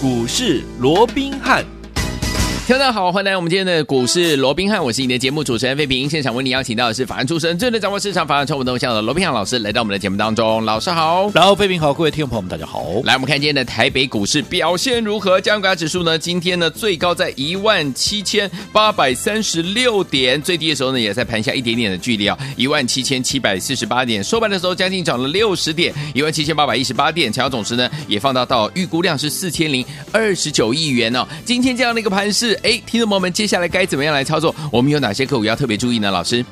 [0.00, 1.77] 股市罗宾汉。
[2.68, 6.06] 大家好，欢迎来我们今天的股市罗宾汉，我是你的节目主持人费平。
[6.06, 10.62] 现场为你邀请到的是法案出身、最能掌握市场、法案传闻动向的罗宾汉老师，来到我们的节目当中。
[10.66, 12.84] 老师好，然后费平好，各位听众朋友们大家好。
[13.04, 15.40] 来，我们看今天的台北股市表现如何？
[15.40, 16.18] 加权指数呢？
[16.18, 24.22] 今天呢最高在一万七千八百三十六点，最低的时候呢也在盘下一点点的距离啊，一万七千七百四十八点。
[24.22, 27.32] 收盘的时候将近涨了六十点，一万七千八百一十八点。
[27.32, 31.26] 成交总值呢也放大到预估量是四千零二十九亿元哦。
[31.46, 33.32] 今天这样的一个盘势，哎，听众朋友们。
[33.32, 34.54] 接下来该怎么样来操作？
[34.72, 36.10] 我们有哪些客户要特别注意呢？
[36.10, 36.44] 老师，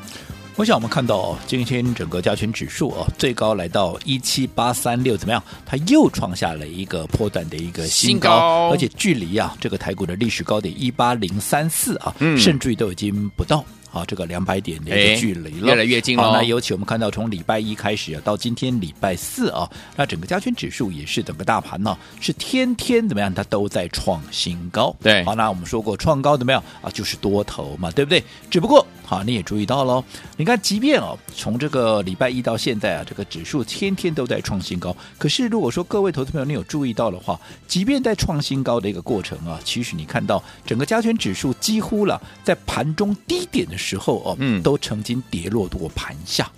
[0.55, 5.42] 我想我们看到今天整个加权指数啊，最高来到一七八三六，怎么样？
[5.65, 13.65] 它又创下了一个波段的一个新高，新高而且距离啊这个台股的历史高点一八零三四啊，嗯、甚至于都已经不到。
[13.96, 16.32] 啊，这个两百点的一个距离了，越来越近了。
[16.34, 23.32] 那尤其我们看到，从礼拜一开始啊，到今天礼拜四啊，那整个加权指数也是整个大盘呢、啊，是天天怎么样？
[23.32, 24.95] 它都在创新高。
[25.01, 26.90] 对，好，那我们说过创高怎么样啊？
[26.90, 28.23] 就是多头嘛，对不对？
[28.51, 30.04] 只不过好，你也注意到喽，
[30.37, 34.95] 你看，即便哦，从这个礼拜一到现在啊，这个指数天天都在创新高。
[35.16, 43.85] 可是如果说各位投资朋友你有注意到的话，即便在创新高的一个过程啊，其实你看到整个加权指数几乎了在盘中低点的时候。
[43.87, 46.51] 时候哦，嗯，都曾经跌落过盘下。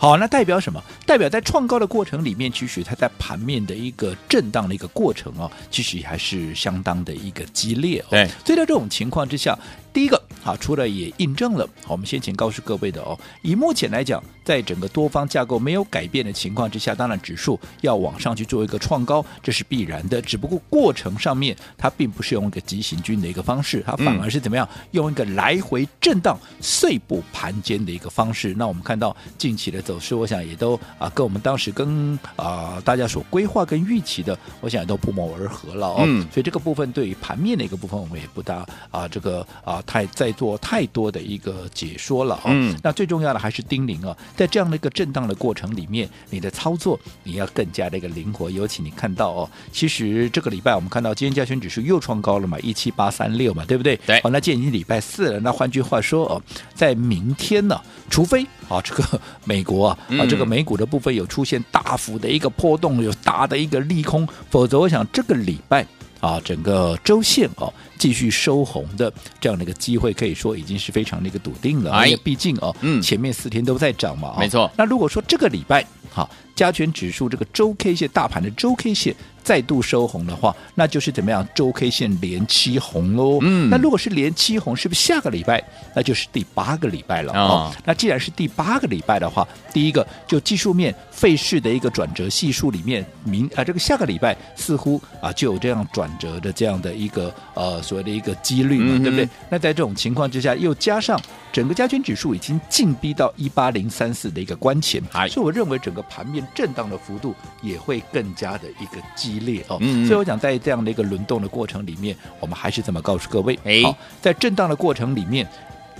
[0.00, 0.80] 好，那代表什么？
[1.04, 8.10] 代表在创高的过程里面，其实它在盘面的一个震荡的一个过程哦，其实还是相当的一个激烈哦。
[8.10, 9.58] 对，所以在这种情况之下。
[9.92, 20.22] 第一个啊，除了也印证了我们先前告诉各位的哦，以目前来讲，在整个多方架构没有改变的情况之下，当然指数要往上去做一个创高，这是必然的。
[20.22, 28.54] 只不过过程上面，它并不是用一个急行军的一个方式，它反而是怎么样，用一个来回震荡、碎步盘间的一个方式。
[28.56, 36.02] 那我们看到近期的走势，我想也都啊，跟我们当时跟啊大家所规划跟预期的，我想也都不谋而合了哦。
[36.06, 39.77] 嗯，所以这个部分对于盘面的一个部分，我们也不大啊这个啊。
[39.82, 48.50] 太在做太多的一个解说了啊、哦，嗯，那最重要的还是叮咛啊，在这样的一个震荡的过程里面，你的操作你要更加的一个灵活。
[48.50, 53.96] 尤其你看到哦，其实这个礼拜我们看到今天加权指数又创高了嘛，一七八三六嘛，对不对？
[54.06, 54.20] 对。
[54.22, 56.42] 好，那今天已经礼拜四了，那换句话说哦，
[56.74, 65.86] 在明天呢，除非啊这个美国啊、嗯、啊这个美股的部分有出现大幅的一个波动，有大的一个利空，否则我想这个礼拜。
[66.20, 72.06] 啊，整个周线哦，继续收红的这样的一个机会，可以说已经是非常的一个笃定了。
[72.06, 74.70] 因为毕竟哦，嗯，前面四天都在涨嘛，没错。
[74.76, 79.14] 那如果说这个礼拜，好，加权指数这个周 K 线大盘的周 K 线
[79.48, 81.48] 再度收红的话，那就是怎么样？
[81.54, 83.38] 周 K 线连七红喽。
[83.40, 85.64] 嗯，那如果是连七红，是不是下个礼拜
[85.94, 87.32] 那就是第八个礼拜了？
[87.32, 90.94] 哦，那既然是第八个礼拜的话，第一个就技术面。
[91.10, 99.28] 费事的一个转折系数里面，明啊，这个下个礼拜似乎啊就有这样转折的这样的一个呃所谓的一个几率嘛，嗯、对不对？
[99.50, 101.20] 那在这种情况之下，又加上
[101.52, 109.78] 整个加权指数已经进逼到一八零三四的一个关前，哎、所以我认为整个盘面震荡的幅度也会更加的一个激烈哦。
[110.06, 115.46] 所以我想在这样的一个轮动的过程里面，我们还是这么告诉各位：哎，好，在震荡的过程里面。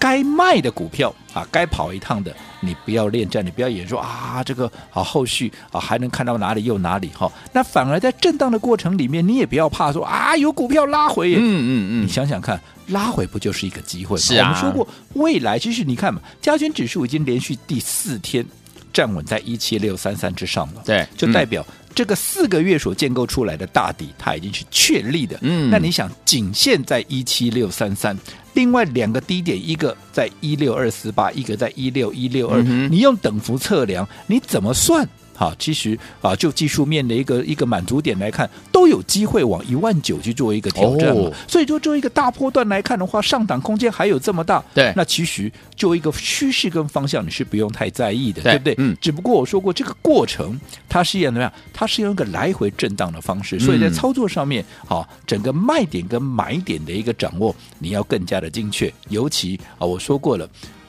[0.01, 7.33] 该卖的股票啊，该跑一趟的，你不要恋战，你不要演说啊，这个好后续啊还能看到哪里又哪里哈、哦。
[7.53, 11.35] 那反而在震荡的过程里面，你也不要怕说啊，有股票拉回。
[11.35, 14.23] 嗯嗯嗯，你想想看，拉回不就是一个机会吗？
[14.23, 14.47] 是啊。
[14.47, 18.47] 我们说过，未来其实你看嘛，加权指数已经连续第四天
[18.93, 20.83] 站稳在一七六三三之上了。
[20.85, 25.39] 对，就代表这个四个月所建构出来的大底，它已经是确立的。
[25.43, 25.71] 嗯。
[25.71, 28.17] 那你想，仅限在一七六三三。
[28.55, 32.61] 另外两个低点，一个在一六二四八，一个在一六一六二。
[32.63, 35.09] 你用等幅测量，你怎么算？
[35.39, 41.11] 好，其实啊，就技术面的一个一个满足点来看，都有机会往一万九去做一个挑战。
[41.11, 44.61] 哦、所以说，做一个大波段来看的话，上档空间还有这么大。
[44.75, 48.75] 对，那其实就一个趋势跟方向，你是不用太在意的，对，对不对？
[48.79, 48.97] 嗯。
[49.01, 51.53] 只不过我说过，这个过程它是用怎么样？
[51.73, 58.93] 它是用一个来回震荡的方式，所以在操作上面，好，整个卖点跟买点的一个掌握，你要更加的精确。
[59.09, 60.49] 尤其啊，我说过了。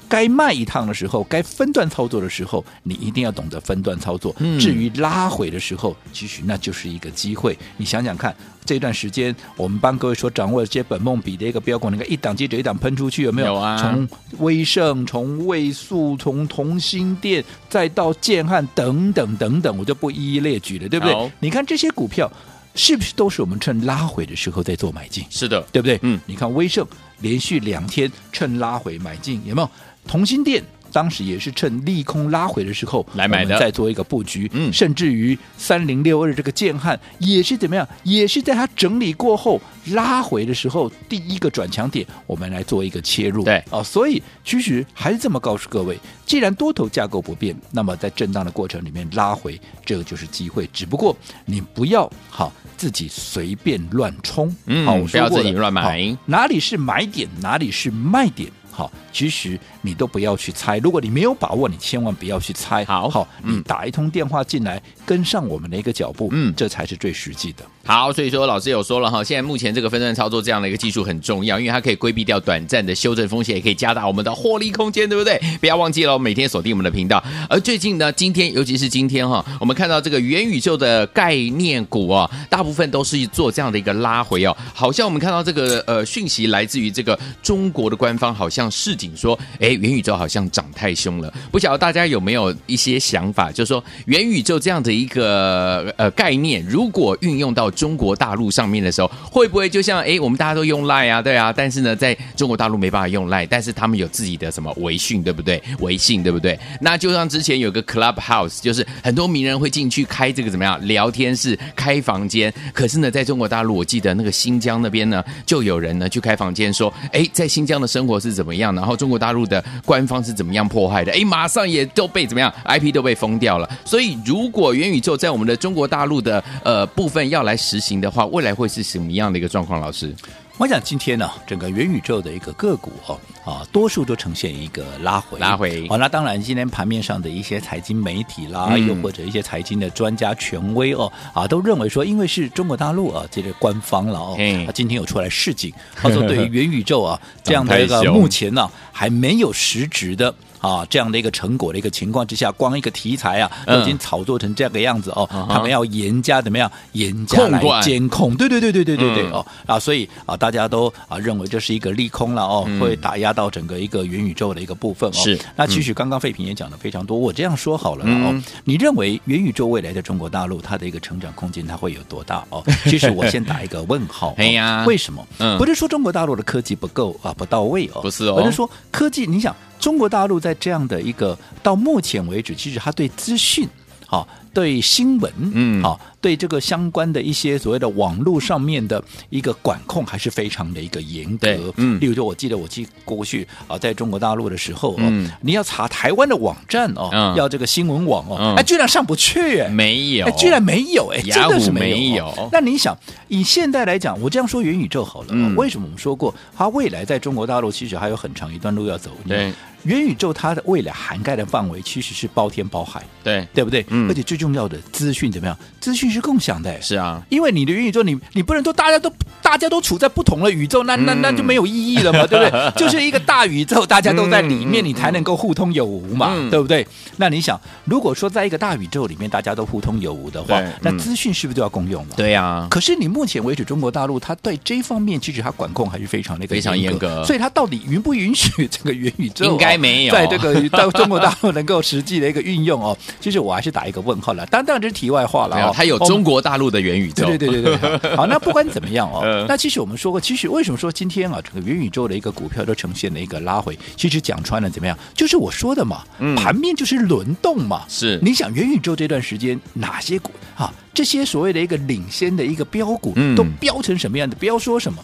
[0.09, 4.35] 该卖一趟的时候，该分段操作的时候，你一定要懂得分段操作。
[4.39, 7.57] 嗯、至于拉回的时候，其实那就是一个机会。
[7.77, 8.35] 你想想看，
[8.65, 13.49] 这段时间我们帮各位所掌握的这些本梦比的一个标股，那个一档接着一档喷出去，有没有？
[13.49, 13.77] 有啊。
[13.77, 14.09] 从
[14.39, 21.31] 威盛，从位素，从同心店，再到建汉等等等等，我就不一一列举了，对不对？
[21.39, 22.31] 你看这些股票，
[22.73, 25.23] 是不是都是我们趁拉回的时候在做买进？
[25.29, 25.99] 是的，对不对？
[26.01, 26.19] 嗯。
[26.25, 26.85] 你看威盛
[27.19, 29.69] 连续两天趁拉回买进，有没有？
[30.09, 34.49] 同心店当时也是趁利空拉回的时候来买的，再做一个布局。
[34.55, 37.87] 嗯，甚至于三零六二这个建汉也是怎么样？
[38.01, 39.61] 也是在它整理过后
[39.91, 43.43] 拉回的时候，第一个转强点，我们来做一个切入。
[43.43, 45.95] 对，哦，所以其实还是这么告诉各位：
[46.25, 50.67] 既然多头架构不变，那么在震荡的过程里面拉回，这个就是机会。
[50.73, 51.15] 只不过
[51.45, 58.51] 你不要好自己随便乱冲，嗯，好，我不要自己乱买，哪里是买点，哪里是卖点。
[58.71, 60.77] 好，其实你都不要去猜。
[60.79, 62.83] 如果你没有把握，你千万不要去猜。
[62.85, 67.63] 好，好，你打一通电话进来，跟上我们的一个脚步，嗯，这才是最实际的。
[67.85, 75.39] 好，所以说老师有说了哈，现在目前这个分段操作这样的一个技术很重要，因为它可以规避掉短暂的修正风险，也可以加大我们的获利空间，对不对？
[75.59, 77.23] 不要忘记了，每天锁定我们的频道。
[77.49, 84.55] 而最近呢，今天尤其是今天哈，我们看到这个元宇宙的概念股啊，大部分都是做这样的一个拉回哦。
[84.73, 89.37] 好像我们看到这个呃讯息来自于这个中国的官方，好像市井说。
[89.59, 93.51] 哎，元宇宙好像涨太凶了，不晓得大家有没有一些想法？
[93.51, 105.61] 就是说，元宇宙这样的一个呃概念，如果运用到中国大陆上面的时候，会不会就像哎，我们大家都用 Line 啊，对啊，但是呢，在中国大陆没办法用 Line，但是他们有自己的什么微信，对不对？
[105.79, 106.59] 微信对不对？
[106.81, 118.73] 那就像之前有个 Clubhouse，就是很多名人会进去开这个怎么样聊天室、开房间，可是呢，在中国大陆，我记得那个新疆那边呢，就有人呢去开房间说，哎，在新疆的生活是怎么样？
[118.73, 119.58] 然后中国大陆的。
[119.85, 121.11] 官方是怎么样破坏的？
[121.11, 123.69] 哎，马上也都被怎么样？IP 都被封掉了。
[123.83, 129.79] 所以，如果元宇宙在我们的中国大陆的呃部分要来实行的话，未来会是什么样的一个状况？
[129.79, 130.13] 老师，
[130.59, 135.87] 我想今天呢、啊，整个元宇宙的一个个股哦啊，多数都呈现一个拉回，拉回。
[135.87, 144.35] 好，那当然，今天盘面上的一些财经媒体啦，嗯、又或者一些财经的专家权威哦啊，都认为说，因为是中国大陆啊这个官方了哦，
[144.65, 148.71] 他今天有出来示警，他说对于元宇宙啊 这样的一个目前呢、啊。
[148.99, 155.27] 还没有实质的啊，这样的一个成果的一个情况之下，光一个题材啊，都已经炒作成这个样子哦。
[155.33, 156.71] 嗯、他们要严加怎么样？
[156.93, 158.35] 严加来监控。
[158.35, 165.13] 对对对对对对对、嗯、哦啊，所以啊，大家都啊认为这是一个利空了哦，会打压到整个一个元宇宙的一个部分哦。
[165.13, 165.39] 是。
[165.55, 172.63] 那其实刚刚废品也讲的非常多，我这样说好了哦，嗯、你认为元宇宙未来的中国大陆它的一个成长空间它会有多大哦？
[172.85, 174.33] 其实我先打一个问号。
[174.37, 175.25] 哎呀，为什么？
[175.39, 178.69] 嗯，不是说中国大陆的科技不够啊，不到位哦，不是哦，而是说。
[178.91, 183.67] 科技，你想，中国大陆在这样的一个到目前为止，其实它对资讯，
[184.05, 184.27] 好。
[184.51, 202.49] 对新闻，嗯，好，对这个相关的一些所谓的网络上面的一个管控，还是非常的一个严格，嗯，例如说，我记得我去过去啊，在中国大陆的时候，嗯，你要查台湾的网站哦，要这个新闻网哦，哎，居然上不去，哎，没有，居然没有，哎，真的是没有。
[202.51, 202.97] 那你想，
[203.27, 209.11] 以现在来讲，我这样说元宇宙好了，为什么我们说过，它未来在中国大陆其实还有很长一段路要走？
[209.27, 209.53] 对，
[209.83, 213.85] 元宇宙它的未来涵盖的范围其实是包天包海，对，对不对？
[213.89, 215.57] 嗯，而且最重要的资讯怎么样？
[215.79, 219.11] 资讯是共享的，是啊，因为你的元宇宙，你你不能说大家都
[219.41, 222.71] 大家都处在不同的宇宙，那那那就没有意义了嘛，对不对？
[222.75, 226.85] 就是一个大宇宙，大家都在里面，你才能够互通有无嘛，对不对？
[227.17, 232.15] 那你想，如果说在一个大宇宙里面大家都互通有无的话，那资讯是不是就要共用了？
[232.15, 232.67] 对呀。
[232.69, 242.97] 可是你目前为止，中国大陆它对这方面其实它管控还是非常的非常严格，所以它到底允不允许这个元宇宙应该没有在这个在中国大陆能够实际的一个运用哦？
[243.19, 244.45] 其实我还是打一个问号了。
[244.47, 245.71] 当当然这是题外话了哦。
[245.75, 248.15] 它有中国大陆的元宇宙，对对对对对。
[248.17, 253.77] 好，那不管怎么样哦， 那其实我们说过，其实为什么说今天啊，整个元宇宙的一个股票都呈现了一个拉回？
[253.95, 254.97] 其实讲穿了怎么样？
[255.13, 256.03] 就是我说的嘛，
[256.37, 257.83] 盘面就是轮动嘛。
[257.87, 260.73] 是，你想元宇宙这段时间哪些股啊？
[260.91, 264.35] 这些所谓的一个领先的一个标股，都标成什么样的？
[264.35, 265.01] 不要说什么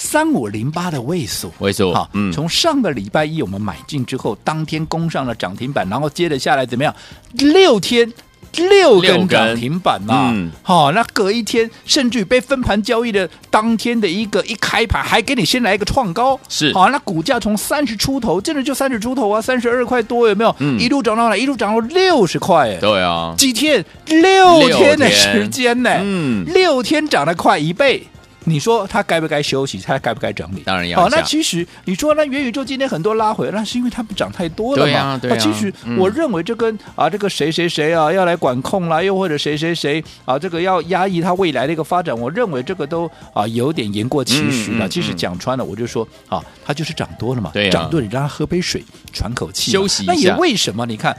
[0.00, 6.94] 三五零八的位数，位数好，从上个礼拜一我们买进之后，当天攻上了涨停板，然后接着下来怎么样？
[7.32, 8.12] 六天。
[8.52, 20.56] 六根涨停板嘛，嗯，好，那隔一天，甚至于被分盘交易的当天的一个一开盘，还给你先来一个创高，是，好，那股价从三十出头，真的就三十出头啊，三十二块多，有没有？
[20.60, 21.36] 嗯，一路涨到哪？
[21.36, 23.84] 一路涨到六十块，哎，对啊，几天？
[24.06, 25.90] 六天的时间呢？
[26.00, 28.06] 嗯，六天涨了快一倍。
[28.48, 29.78] 你说他该不该休息？
[29.78, 30.62] 他该不该整理？
[30.64, 30.98] 当然要。
[30.98, 34.90] 好，那其实你说那元宇宙今天很多拉回，那是因为它不涨太多了嘛？
[34.90, 35.36] 对啊，对啊。
[35.36, 44.86] 其实我认为这跟、嗯、啊这个谁谁谁啊要来管控啦，又或者谁谁谁啊这个要压抑它未来的一个发展，我认为这个都啊有点言过其实了。
[44.86, 47.50] 嗯嗯、其实讲穿了，我就说啊，它就是涨多了嘛。
[47.52, 47.70] 对、啊。
[47.70, 50.12] 涨多，你让它喝杯水，喘口气，休息一下。
[50.12, 50.86] 那也为什么？
[50.86, 51.16] 你看，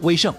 [0.00, 0.32] 威盛。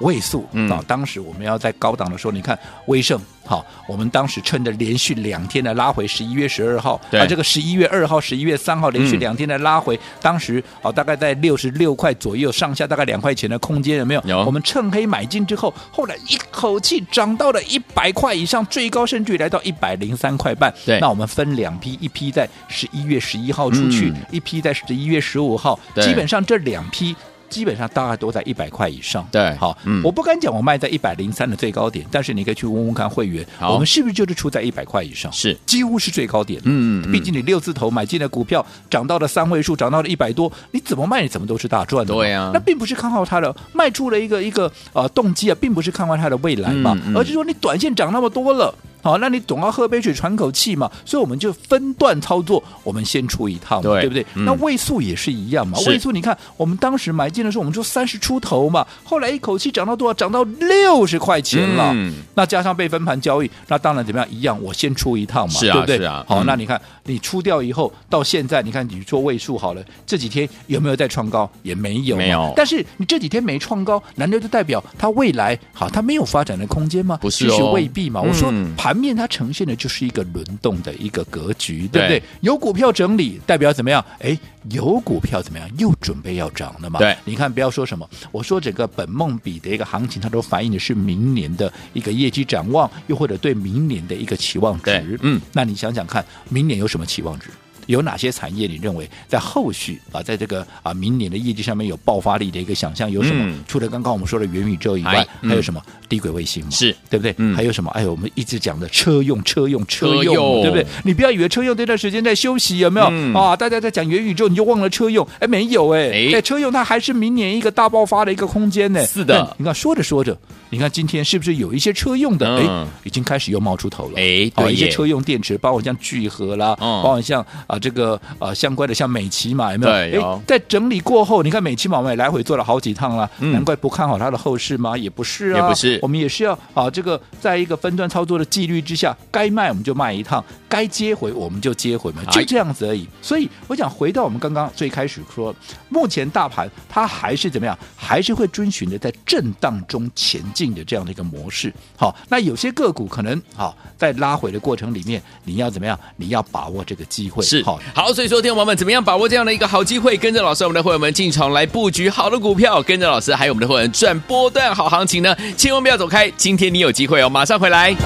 [0.00, 14.22] 位数嗯啊，当时我们要在高档的时候，你看威盛好，我们当时趁着连续两天的拉回，十一月十二号对啊，这个十一月二号、十一月三号连续两天的拉回，当时啊大概在六十六块左右上下，大概两块钱的空间有没有？
[14.24, 20.72] 有我们趁黑买进之后，后来一口气涨到了一百块以上，最高甚至于来到一百零三块半。
[20.86, 27.14] 对那我们分两批，一批在十一月十一号出去，嗯一批在十一月十五号，对基本上这两批。
[27.54, 30.02] 基本上大概都在一百块以上，对好，嗯。
[30.02, 35.32] 我不敢讲我卖在一百零三的最高点，但是你可以去问问看会员，我们是不是就是出在一百块以上？
[35.32, 35.56] 是。
[35.64, 37.12] 几乎是最高点，嗯嗯嗯。
[37.12, 42.50] 毕竟你六字头买进的股票涨到了三位数，涨到了一百多，你怎么卖你怎么都是大赚的，对啊。
[42.52, 48.74] 那并不是看好它的卖出了一个一个呃动机啊，并不是看好它的未来嘛，而是说你短线涨那么多了。
[49.04, 54.24] 好，那你总要喝杯水喘口气嘛，所以我们就分段操作，我们先出一趟嘛，对不对？
[54.34, 60.14] 嗯那位数也是一样嘛，位数你看我们当时买进的时候，我们就三十出头嘛，后来一口气涨到多少？
[60.14, 61.90] 涨到六十块钱了。
[61.94, 64.26] 嗯那加上被分盘交易，那当然怎么样？
[64.30, 65.98] 一样，我先出一趟嘛，对不对？
[65.98, 71.50] 是啊好，嗯那你看你出掉以后，到现在你看你做位数好了，这几天有没有再创高？
[71.62, 77.18] 也没有，没有但是你这几天没创高，难道就代表它未来好它没有发展的空间吗？
[77.20, 78.22] 不是哦其实未必嘛。
[78.22, 82.22] 我说嗯盘面它呈现的就是一个轮动的一个格局，对不对对？
[82.42, 84.04] 有股票整理，代表怎么样？
[84.20, 84.38] 哎，
[84.70, 85.68] 有股票怎么样？
[85.76, 87.00] 又准备要涨了嘛？
[87.00, 95.18] 对你看不要说什么，我说整个本梦比的一个行情，它都反映的是明年的一个业绩展望，又或者对明年的一个期望值。
[95.22, 97.48] 嗯，那你想想看，明年有什么期望值？
[97.86, 103.10] 有哪些产业你认为在后续啊，在这个啊明年的业绩上面有爆发力的一个想象？
[103.10, 103.44] 有什么？
[103.46, 106.70] 嗯除了刚刚我们说的元宇宙以外还有什么低轨卫星嘛？
[106.70, 107.34] 是对不对？
[107.38, 107.90] 嗯还有什么？
[107.90, 110.86] 哎，我们一直讲的车用、车用、车车用，用对不对？
[111.04, 113.06] 你不要以为车用这段时间在休息，有没有？
[113.10, 115.26] 嗯啊，大家在讲元宇宙，你就忘了车用？
[115.40, 119.04] 哎，没有哎，哎在车用它还是明年一个大爆发的一个空间呢。
[119.06, 120.36] 是的你看说着说着，
[120.70, 122.46] 你看今天是不是有一些车用的？
[122.58, 124.12] 嗯哎，已经开始又冒出头了。
[124.16, 130.22] 哎，对耶一些车用电池，包括像聚合啦，嗯包括像啊这个呃相关的像美琪嘛，有没有？
[130.22, 134.96] 哎，在整理过后，你看美琪嘛，我们也来回做了好几趟了，嗯难怪不看好它的后市吗？
[134.96, 143.08] 也不是啊，也不是我们也是要啊这个在一个分段操作的纪律之下，该卖我们就卖一趟，该接回我们就接回嘛，就哎这样子而已。
[143.20, 145.54] 所以我想回到我们刚刚最开始说，
[145.88, 151.72] 目前大盘它还是怎么样，还是会遵循着在震荡中前进的这样的一个模式。
[151.96, 155.98] 好，那有些个股可能好在拉回的过程里面，你要怎么样？
[156.16, 157.42] 你要把握这个机会。
[157.42, 165.34] 是好，所以说，听众们怎么样把握这样的一个好机会，跟着老师，我们的会员们进场来布局好的股票，跟着老师还有我们的会员赚波段好行情呢？
[165.56, 167.96] 千万不要走开，今天你有机会哦，马上回来。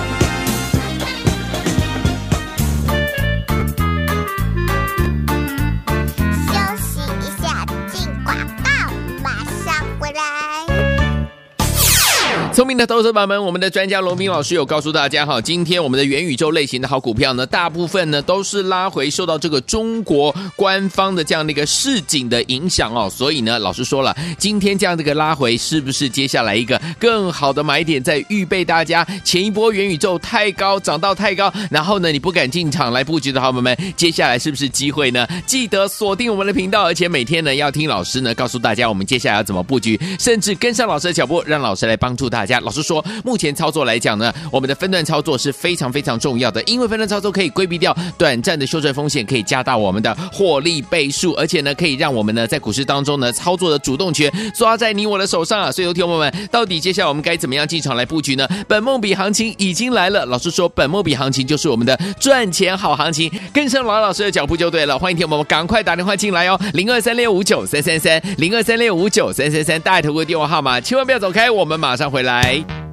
[12.58, 35.24] 聪明的投资者们，我们的专家罗斌老师有告诉大家哈，今天我们的元宇宙类型的好股票呢，大部分呢都是拉回受到这个中国官方的这样的一个市井的影响哦，所以呢，老师说了，今天这样的一个拉回，是不是接下来一个更好的买点，在预备大家前一波元宇宙太高涨到太高，然后呢你不敢进场来布局的好朋友们，接下来是不是机会呢？
[35.46, 42.47] 记得锁定我们的频道，而且每天呢要听老师呢告诉大家我们接下来要怎么布局，甚至跟上老师的脚步，让老师来帮助大家。
[42.48, 55.70] 家老师说，目前操作来讲呢，我们的分段操作是非常非常重要的，因为分段操作可以规避掉短暂的修正风险，可以加大我们的获利倍数，而且呢，可以让我们呢在股市当中呢操作的主动权抓在你我的手上啊。
[55.70, 58.48] 所以，有听众朋友们，到底接下来我们该怎么样进场来布局呢？
[58.66, 64.98] 本梦比行情已经来了，老师说，本梦比行情就是我们的赚钱好行情，跟上老老师的脚步就对了。
[64.98, 72.37] 欢迎听众朋友们赶快打电话进来哦，零二三六五九三三三，零二三六五九三三三，大爱投顾电话号码，千万不要走开，我们马上回来。
[72.40, 72.87] 来。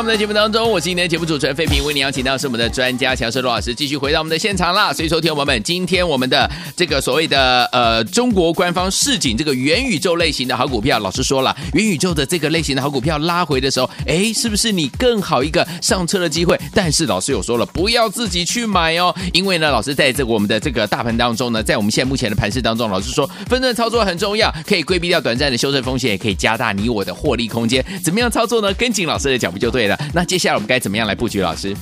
[0.00, 4.90] 我们的节目当中，我是今天的节目主持人费平，为您邀请到是我们的专家强生罗老师，继续回到我们的现场啦。
[4.94, 16.58] 所以，收听我们今天我们的这个所谓的呃中国官方市井这个元宇宙类型的好股票，老师说了，元宇宙的这个类型的好股票拉回的时候，哎，是不是你更好一个上车的机会？
[16.72, 27.84] 但是老师有说了，不要自己去买哦，因为呢，老师在这个我们的这个大盘当中呢，在我们现在目前的盘势当中，老师说分段操作很重要，可以规避掉短暂的修正风险，也可以加大你我的获利空间。
[28.02, 28.72] 怎么样操作呢？
[28.72, 29.89] 跟紧老师的脚步就对了。
[30.12, 31.40] 那接下来我们该怎么样来布局？
[31.40, 31.74] 老师，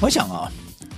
[0.00, 0.50] 我想啊，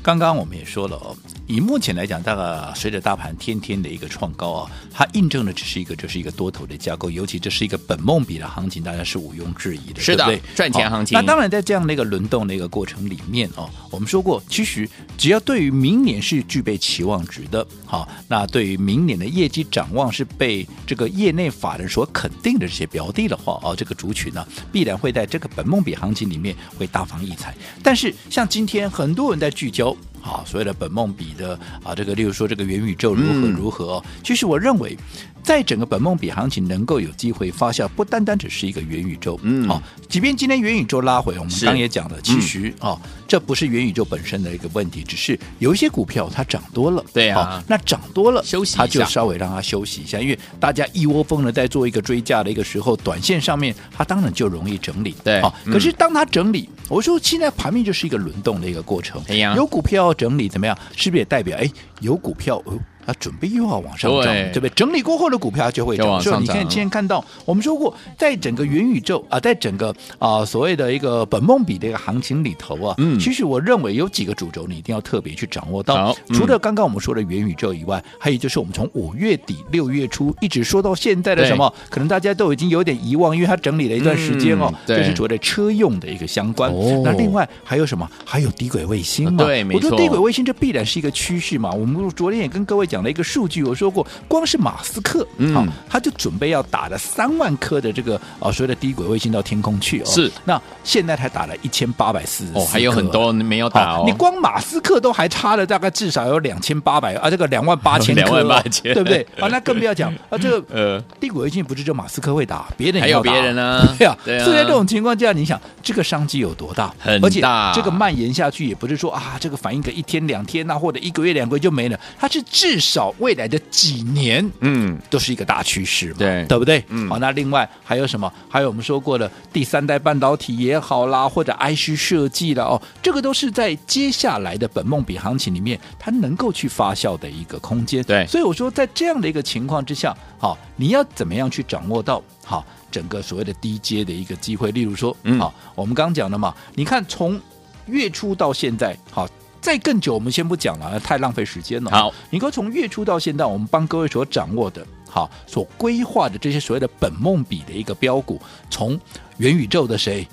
[0.02, 1.16] 刚刚我们也说了哦，
[1.52, 10.42] 以目前来讲，大概随着大盘天天的一个创高啊，它印证的只是一个，就是一个多头的架构，尤其这是一个本梦比的行情，大家是毋庸置疑的，是的，对对？
[10.54, 11.14] 赚钱行情。
[11.14, 24.42] 那当然，在这样的一个轮动的一个过程里面哦，我们说过，其实只要对于明年是具备期望值的，好，那对于明年的业绩展望是被这个业内法人所肯定的这些标的的话，哦，这个族群呢，
[24.72, 27.54] 必然会在这个本梦比行情里面会大放异彩。
[27.82, 29.94] 但是，像今天很多人在聚焦。
[30.22, 34.96] 好，所谓的本梦比的啊，这个例如说这个元宇宙如何如何，哦，其实我认为，
[35.42, 60.76] 在整个本梦比行情能够有机会发酵，不单单只是一个元宇宙，嗯，好，即便今天元宇宙拉回，我们刚也讲了，其实啊，这不是元宇宙本身的一个问题，只是有一些股票它涨多了，对啊，那涨多了休息，它就稍微让它休息一下，因为大家一窝蜂的在做一个追价的一个时候，短线上面它当然就容易整理，对，好，可是当它整理，我说现在盘面就是一个轮动的一个过程，哎呀，有股票整理怎么样？
[60.96, 61.68] 是不是也代表哎，
[62.00, 62.62] 有股票？
[63.06, 64.70] 它准备又要往上涨，对，不对？
[64.70, 66.20] 整理过后的股票就会涨。
[66.20, 76.14] 所以你看，今天看到我们说过，在整个元宇宙啊，在整个啊、呃、所谓的一个本梦比的一个行情里头啊，嗯，其实我认为有几个主轴你一定要特别去掌握到。
[76.28, 84.72] 嗯、除了刚刚我们说的元宇宙以外，还有就是我们从五月底六月初一直说到现在的什么，可能大家都已经有点遗忘，因为它整理了一段时间哦。
[84.86, 86.70] 这、嗯、是所谓的车用的一个相关。
[86.72, 88.08] 哦、那另外还有什么？
[88.24, 89.44] 还有低轨卫星嘛？
[89.44, 89.90] 对，没错。
[89.90, 91.70] 我说低轨卫星这必然是一个趋势嘛。
[91.72, 93.62] 我们昨天也跟各位讲了一个数据。
[93.64, 100.06] 我说过，光是马斯克，嗯，好，他就准备要打了三万颗的这个啊，所谓的低轨卫星到天空去哦。
[100.06, 104.04] 是，那现在才打了一千八百四十哦，还有很多没有打哦。
[104.06, 109.26] 你光马斯克都还差了大概至少有两千八百啊，这个两万八千颗， 两万八千，对不对？
[109.40, 114.16] 啊，那更不要讲 啊，这个呃，低轨卫星不是就马斯克会打，别人还有别人呢，对啊。
[114.24, 116.92] 所以在这种情况下，你想这个商机有多大？
[116.98, 117.26] 很大。
[117.26, 117.40] 而且
[117.74, 124.50] 这个蔓延下去，也不是说啊，这个反应个一天两天呐，或者一个月两个月就没了，它是至少未来的几年。
[124.60, 126.84] 嗯，都是一个大趋势嘛，对，对不对？
[126.88, 128.30] 嗯，好，那另外还有什么？
[128.48, 138.02] 还有我们说过的第三代半导体也好啦，或者 IC 设计了哦，这个都是在接下来的本梦比行情里面，它能够去发酵的一个空间。
[138.04, 144.72] 对，所以我说，在这样的一个情况之下，好，你要怎么样去掌握到好整个所谓的低阶的一个机会？
[144.72, 147.40] 例如说，嗯，好，我们刚刚讲的嘛，你看从
[147.86, 149.28] 月初到现在，好。
[149.62, 151.90] 再更久，我们先不讲了，太浪费时间了。
[151.90, 159.00] 好，你可从月初到现在，我们帮各位所掌握的，好，所规划的这些所谓的本梦比的一个标股，从
[159.36, 160.26] 元宇宙的谁，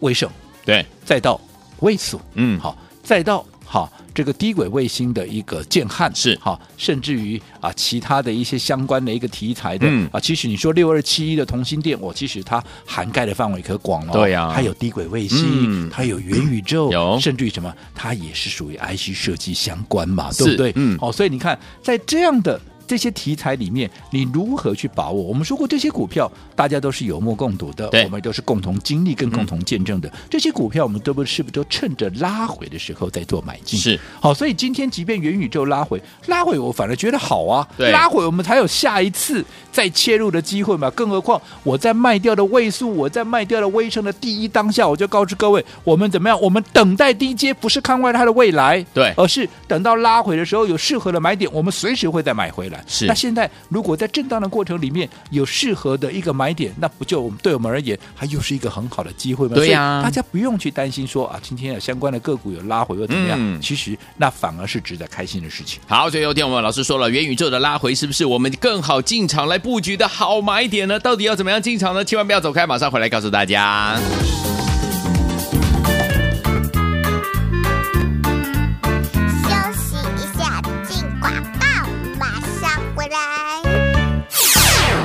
[0.00, 0.28] 威盛，
[0.64, 1.40] 对，再到
[1.80, 3.44] 位数，嗯，好，再到。
[3.74, 14.14] 好，这个低轨卫星的一个建汉是好，甚至于啊，其他的一些相关的一个题材的、嗯、啊，其实你说六二七一的同心电，我其实它涵盖的范围可广了、哦。
[14.14, 20.72] 对呀、啊，它有低轨卫星，它、嗯、有元宇宙，有甚至于什么，它也是属于 IC 设计相关嘛，对不对？
[20.76, 22.60] 嗯，好，所以你看，在这样的。
[22.86, 25.22] 这些题材里面，你如何去把握？
[25.22, 30.08] 我们说过，这些股票大家都是有目共睹的，我们都是共同经历跟共同见证的。
[30.08, 33.78] 嗯、这些股票，我们都不是不是都趁着拉回的时候在做买进？
[33.78, 37.66] 是好，所以今天即便元宇宙拉回，拉回我反而觉得好啊。
[37.76, 40.90] 对，拉回我们才有下一次再切入的机会嘛。
[40.90, 46.40] 更何况我在卖掉的位数，我在卖掉的微升的第一当下，我就告知各位，我们怎么样？
[46.40, 52.73] 我们等待低阶，不是看坏它的未来，对，而是等到拉回的时候有适合的买点，我们随时会再买回来。
[52.86, 53.50] 是，那现在。
[53.68, 59.54] 如果在震荡的过程里面有适合的一个买点，那不就我们对我们而言，还又是一个很好的机会吗？
[59.54, 63.36] 对呀、啊，大家不用去担心说啊，今天有相关的个股有拉回又怎么样？
[63.40, 65.80] 嗯、其实那反而是值得开心的事情。
[65.86, 70.98] 好，最后天我们老师说了，元宇宙的拉回是不是我们更好进场来布局的好买点呢？
[71.00, 72.04] 到底要怎么样进场呢？
[72.04, 73.98] 千万不要走开，马上回来告诉大家。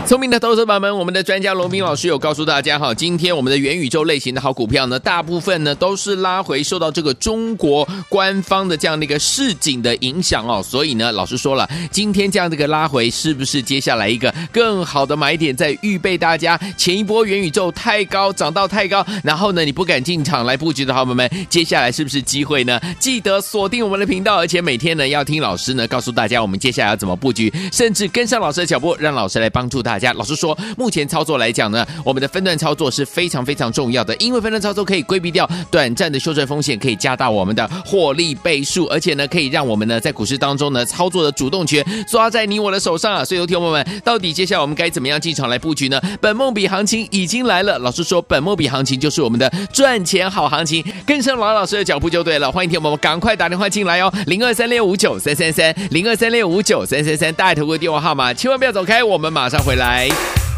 [0.09, 22.81] 聪明的投资者们，我们的专家龙斌老师有告诉大家哈，今天我们的元宇宙类型的好股票呢，大部分呢都是拉回，受到这个中国官方的这样的一个市井的影响哦，所以呢，老师说了，今天这样的一个拉回，是不是接下来一个更好的买点，在预备大家前一波元宇宙太高，涨到太高，然后呢，你不敢进场来布局的好朋友们，接下来是不是机会呢？
[22.99, 29.98] 记得锁定我们的频道，而且每天呢要听老师呢告诉大家，我们接下来要怎么布局，甚至跟上老师的脚步，让老师来帮助大家。
[29.99, 43.25] 家老师说，目前操作来讲呢，我们的分段操作是非常非常重要的，因为分段操作可以规避掉短暂的修正风险，可以加大我们的获利倍数，而且呢，可以让我们呢在股市当中呢操作的主动权抓在你我的手上啊。
[43.25, 45.99] 所以，有听友们，到底接下来我们该怎么样进场来布局呢？
[46.21, 52.51] 本梦比行情已经来了，老师说，本梦比行情就是我们的赚钱好行情，跟上老老师的脚步就对了。
[52.51, 59.88] 欢迎听友们赶快打电话进来哦，零二三六五九三三三，零二三六五九三三三，大爱投顾电话号码，千万不要走开，我们马上回来。
[59.89, 60.48] Bye.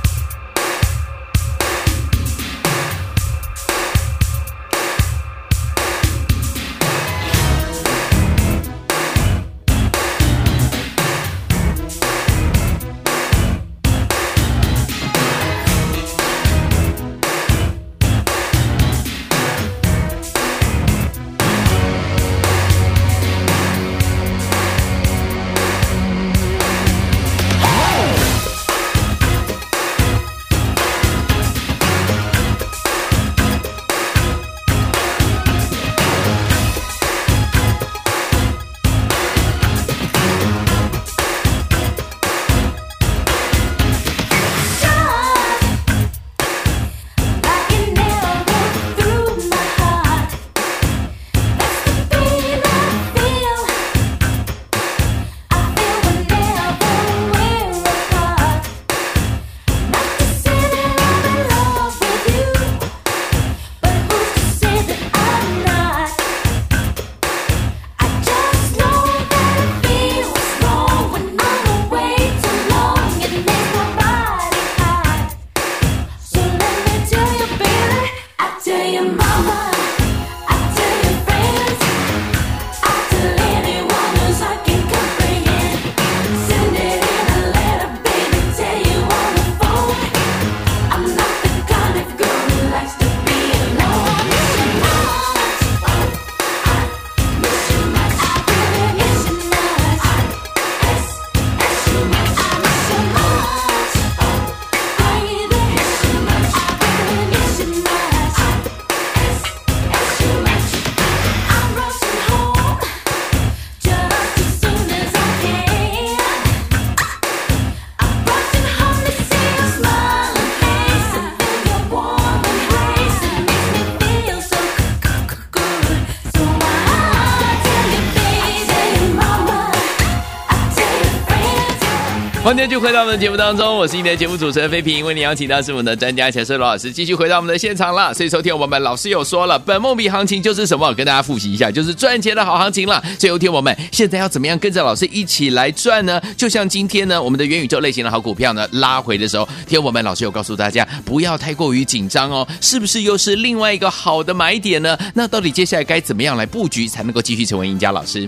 [132.51, 138.13] 欢迎就回到我们的节目当中，我是你的节目主持人飞平，为你邀请到是我们的专家强势罗老师，继续回到我们的现场了。
[138.13, 140.93] 所以收听我们老师有说了，本梦比行情就是什么？
[140.93, 143.01] 跟大家复习一下，就是赚钱的好行情了。
[143.17, 146.21] 所以听我们现在要怎么样跟着老师一起来赚呢？
[146.35, 154.97] 就像今天呢，我们的元宇宙类型的好股票呢拉回的时候，听我们老师有告诉大家不要太过于紧张哦，是不是又是另外一个好的买点呢？
[155.13, 157.93] 那到底接下来该怎么样来布局才能够继续成为赢家？
[157.93, 158.27] 老师？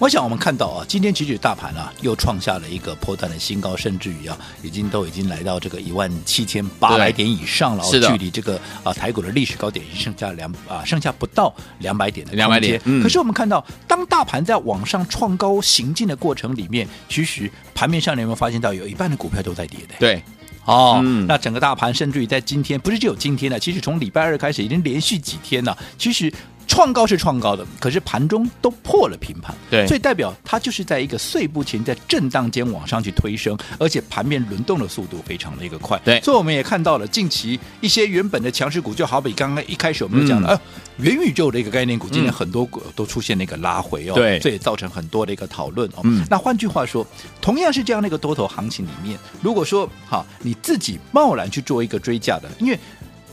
[0.00, 12.80] 我想我们看到啊，今天其实大盘啊又创下了一个破断的新高，甚至于啊，已经都已经来到这个一万七千八百点以上了，是的，距离这个啊台股的历史高点已经剩下两啊剩下不到两百点的两百点。
[12.84, 19.94] 嗯，可是我们看到，当大盘在往上创高行进的过程里面，其实盘面上你有没有发现到有一半的股票都在跌的？
[19.98, 20.22] 对。
[20.64, 25.76] 哦、嗯，那整个大盘甚至于在今天，不是只有今天的，其实从礼拜二开始已经连续几天了。
[25.98, 26.32] 其实
[26.70, 36.20] 创高是创高的，可是盘中都破了平盘，对，所以代表它就是在一个碎步前，在震荡间往上去推升，而且盘面轮动的速度非常的一个快，对。
[36.20, 40.60] 所以我们也看到了近期一些原本的强势股，就好比刚刚一开始我们讲的，呃、
[40.98, 46.02] 嗯，元宇宙的一个概念股，今天很多股都出现了一个拉回哦，对，这也造成很多的一个讨论哦。
[46.04, 47.04] 嗯，那换句话说，
[47.42, 52.78] 同样是这样的一个多头行情里面，如果说哈，你自己贸然去做一个追价的，因为。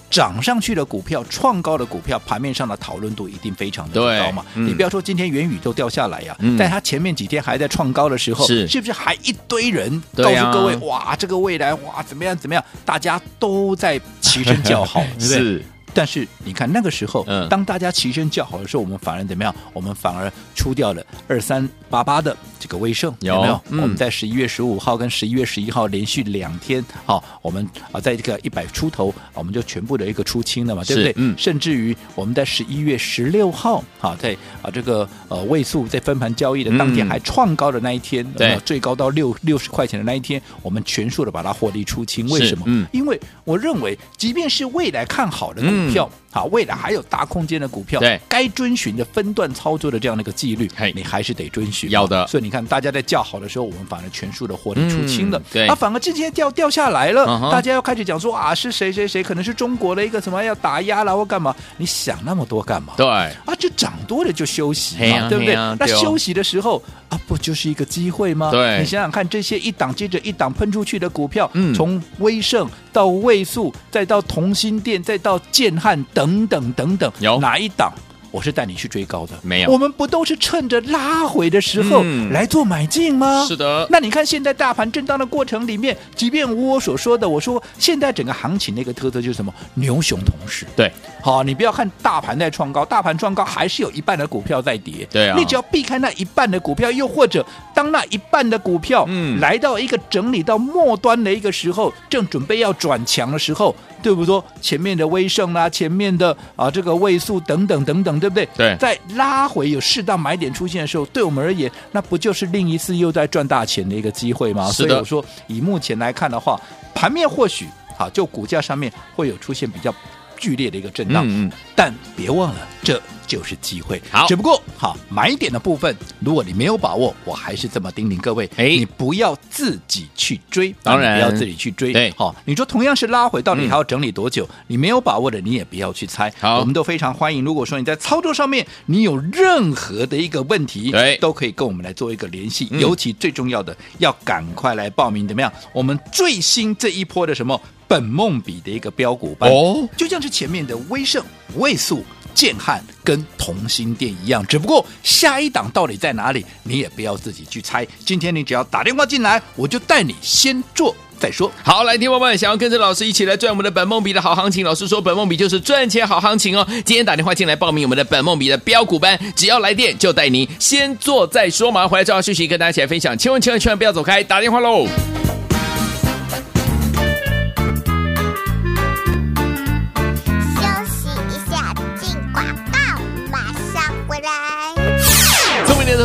[0.10, 4.46] 涨上去的股票，创高的股票，盘面上的讨论度一定非常的高嘛。
[4.56, 8.68] 嗯、你不要说今天元宇宙掉下来呀、啊嗯，在它前面几天还在创高的时候，是。
[8.68, 15.64] 是不是还一堆人告诉各位，哇，这个未来哇怎么样怎么样，大家都在齐声叫好， 对不对？
[16.06, 16.08] 是。
[16.08, 19.54] 但是你看那个时候，嗯当大家齐声叫好的时候，我们反而怎么样？
[19.74, 23.62] 我们反而出掉了二三八八的这个威盛，有有没有？
[23.70, 31.14] 嗯我们在十一月十五号跟十一月十一号连续两天，好、我们啊在这个一百出头，我们就全部的一个出清了嘛，对不对？
[31.18, 42.28] 嗯甚至于我们在十一月十六号，好、在啊这个呃位数在分盘交易的当天嗯还创高的那一天，对呃最高到六六十块钱的那一天，我们全数的把它获利出清。
[42.30, 42.66] 为是什么？
[42.68, 51.90] 嗯因为我认为，即便是未来看好的股票，好，未来还有大空间的股票，嗯对该遵循的分段操作的这样的一个纪律嘿，你还是得遵循。
[51.90, 55.44] 要的所以你看，大家在叫好的时候，我们反而全数的获利出清了嗯。
[55.52, 61.56] 对啊，反而今天掉掉下来了，大家要开始讲说啊，是谁谁谁，可能是中国的一个什么要打压了或干嘛？
[61.78, 62.94] 你想那么多干嘛？
[62.98, 65.56] 对，啊，就涨多了就休息嘛，对不对？
[65.80, 68.52] 那休息的时候啊，不就是一个机会吗？
[68.52, 77.92] 对你想想看，这些一档接着一档喷出去的股票，嗯从威盛到位数，再到同心店，再到建汉等等等等等，有哪一档？
[78.30, 83.46] 我是带你去追高的，没有我们不都是趁着拉回的时候嗯来做买进吗？
[83.48, 89.52] 是的那你看现在大盘震荡的过程里面，即便我所说的，我说现在整个行情的一个特色就是什么？
[89.76, 90.68] 牛熊同时。
[90.76, 95.08] 对，好，你不要看大盘在创高，大盘创高还是有一半的股票在跌。
[95.10, 104.42] 对啊你只要避开那一半的股票，又或者当那一半的股票，嗯来到一个整理到末端的一个时候，正准备要转强的时候，对不对？
[104.62, 108.48] 前面的威盛啦，前面的啊这个位数等等等等，对不对？
[108.56, 114.70] 对在拉回有适当买点出现的时候，对我们而言，那不就是另一次又在赚大钱的一个机会吗？
[114.72, 116.60] 所以我说，以目前来看的话，
[116.94, 119.94] 盘面或许好，就股价上面会有出现比较
[120.38, 124.02] 剧烈的一个震荡，嗯嗯但别忘了，这就是机会。
[124.10, 131.94] 好只不过好买点的部分，如果你没有把握，我还是这么叮咛各位，哎你不要自己去追，当然不要自己去追。
[131.94, 134.48] 对好，你说同样是拉回，到底嗯还要整理多久？
[134.68, 136.34] 你没有把握的，你也不要去猜。
[136.40, 137.44] 好我们都非常欢迎。
[137.44, 142.68] 如果说你在操作上面你有任何的一个问题，对都可以跟我们来做一个联系。
[142.72, 145.52] 嗯尤其最重要的，要赶快来报名，怎么样？
[145.74, 151.24] 我们最新这一波的什么本梦比的一个标股班哦就像是前面的威盛、
[151.56, 157.88] 位数、建汉跟同心店一样，只不过下一档到底在哪里，你也不要自己去猜。
[158.06, 161.52] 今天你只要打电话进来，我就带你先做再说。
[161.64, 166.68] 好，来，听众们，想要跟着老师一起来赚我们的本梦比的好行情，老师说本梦比就是赚钱好行情哦。
[166.86, 171.88] 今天打电话进来报名我们的本梦比的标股班，只要来电就带您先做再说嘛。
[171.88, 174.86] 回来之后休息，跟大家一起来分享，千万千万千万不要走开，打电话喽。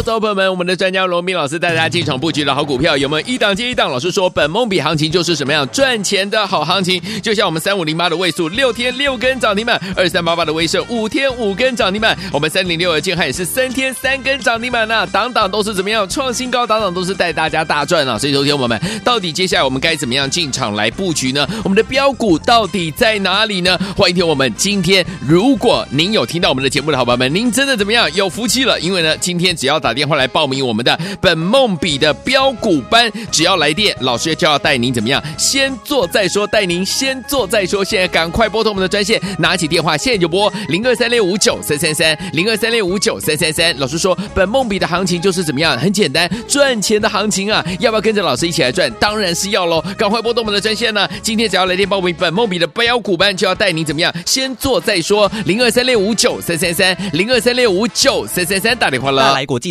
[0.02, 3.88] 的投朋友们，我们的专家罗明老师带大家进场布局的好股票，有没有一档接一档？
[3.90, 18.18] 老师说，本梦比行情就是什么样赚钱的好行情，就像我们三五零八的位数，六天六根涨停板；二三八八的威盛，五天五根涨停板；我们三零六的建汉也是三天三根涨停板呢，档档都是怎么样创新高，档档都是带大家大赚啊！
[18.18, 21.46] 所以，昨天我们到底接下来我们该怎么样进场来布局呢？
[21.62, 23.78] 我们的标股到底在哪里呢？
[23.96, 28.80] 欢迎听我们今天，如果您有听到我们的节目的好朋友们，您真的怎么样有福气了？
[28.80, 37.84] 因为呢，今天只要打打电话来报名我们的本梦比的标股班，只要来电，老师就要带您怎么样先做再说，带您先做再说。
[37.84, 43.78] 现在赶快拨通我们的专线，拿起电话现在就拨零二三六五九三三三零二三六五九三三三。
[43.78, 47.62] 老师说，本梦比的行情就是怎么样，很简单，赚钱的行情啊！
[47.78, 48.90] 要不要跟着老师一起来赚？
[48.98, 49.84] 当然是要喽！
[49.98, 51.06] 赶快拨通我们的专线呢！
[51.20, 55.30] 今天只要来电报名本梦比的标股班，就要带您怎么样先做再说。
[55.44, 59.34] 零二三六五九三三三零二三六五九三三三打电话了。
[59.34, 59.70] 来国际